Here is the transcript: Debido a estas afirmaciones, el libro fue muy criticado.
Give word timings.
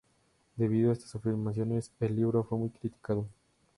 Debido 0.55 0.89
a 0.89 0.93
estas 0.93 1.13
afirmaciones, 1.13 1.91
el 1.99 2.15
libro 2.15 2.43
fue 2.43 2.57
muy 2.57 2.71
criticado. 2.71 3.27